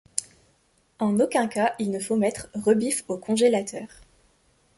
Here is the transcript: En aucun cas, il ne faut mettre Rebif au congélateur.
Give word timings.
En 0.97 1.19
aucun 1.19 1.47
cas, 1.47 1.75
il 1.77 1.91
ne 1.91 1.99
faut 1.99 2.15
mettre 2.15 2.49
Rebif 2.55 3.03
au 3.07 3.17
congélateur. 3.19 3.85